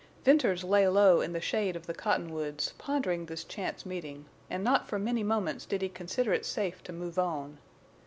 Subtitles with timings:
[0.25, 4.87] Venters lay low in the shade of the cottonwoods, pondering this chance meeting, and not
[4.87, 7.59] for many moments did he consider it safe to move on.